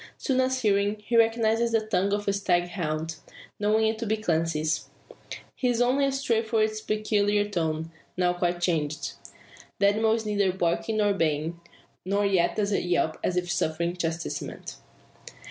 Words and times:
Soon 0.17 0.41
as 0.41 0.61
hearing, 0.63 0.95
he 1.05 1.15
recognises 1.15 1.73
the 1.73 1.85
tongue 1.85 2.11
of 2.11 2.27
a 2.27 2.33
stag 2.33 2.69
hound, 2.69 3.17
knowing 3.59 3.85
it 3.85 3.99
to 3.99 4.07
be 4.07 4.17
Clancy's. 4.17 4.89
He 5.53 5.67
is 5.67 5.79
only 5.79 6.05
astray 6.05 6.39
about 6.43 6.63
its 6.63 6.81
peculiar 6.81 7.47
tone, 7.47 7.91
now 8.17 8.33
quite 8.33 8.59
changed. 8.59 9.11
The 9.77 9.89
animal 9.89 10.13
is 10.13 10.25
neither 10.25 10.53
barking 10.53 10.97
nor 10.97 11.13
baying; 11.13 11.59
nor 12.03 12.25
yet 12.25 12.55
does 12.55 12.71
it 12.71 12.85
yelp 12.85 13.17
as 13.23 13.37
if 13.37 13.51
suffering 13.51 13.95
chastisement. 13.95 14.77